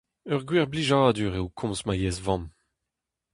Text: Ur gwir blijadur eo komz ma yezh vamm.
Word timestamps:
Ur 0.33 0.41
gwir 0.47 0.65
blijadur 0.71 1.33
eo 1.39 1.47
komz 1.57 1.79
ma 1.85 1.93
yezh 1.97 2.21
vamm. 2.25 2.43